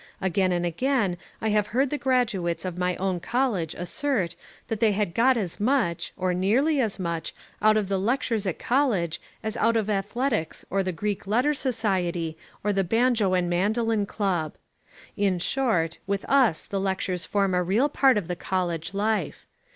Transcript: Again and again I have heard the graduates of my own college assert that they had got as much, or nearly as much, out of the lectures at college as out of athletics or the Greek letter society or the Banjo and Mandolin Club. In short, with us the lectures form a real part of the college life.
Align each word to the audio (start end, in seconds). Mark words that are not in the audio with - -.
Again 0.19 0.51
and 0.51 0.65
again 0.65 1.15
I 1.41 1.49
have 1.49 1.67
heard 1.77 1.91
the 1.91 1.97
graduates 1.99 2.65
of 2.65 2.75
my 2.75 2.95
own 2.95 3.19
college 3.19 3.75
assert 3.75 4.35
that 4.67 4.79
they 4.79 4.93
had 4.93 5.13
got 5.13 5.37
as 5.37 5.59
much, 5.59 6.11
or 6.17 6.33
nearly 6.33 6.81
as 6.81 6.97
much, 6.97 7.35
out 7.61 7.77
of 7.77 7.87
the 7.87 7.99
lectures 7.99 8.47
at 8.47 8.57
college 8.57 9.21
as 9.43 9.55
out 9.57 9.77
of 9.77 9.91
athletics 9.91 10.65
or 10.71 10.81
the 10.81 10.91
Greek 10.91 11.27
letter 11.27 11.53
society 11.53 12.35
or 12.63 12.73
the 12.73 12.83
Banjo 12.83 13.35
and 13.35 13.47
Mandolin 13.47 14.07
Club. 14.07 14.55
In 15.15 15.37
short, 15.37 15.99
with 16.07 16.25
us 16.27 16.65
the 16.65 16.79
lectures 16.79 17.23
form 17.25 17.53
a 17.53 17.61
real 17.61 17.87
part 17.87 18.17
of 18.17 18.27
the 18.27 18.35
college 18.35 18.95
life. 18.95 19.45